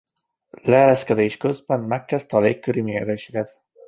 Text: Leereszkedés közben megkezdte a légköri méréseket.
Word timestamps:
Leereszkedés 0.63 1.37
közben 1.37 1.79
megkezdte 1.79 2.37
a 2.37 2.39
légköri 2.39 2.81
méréseket. 2.81 3.63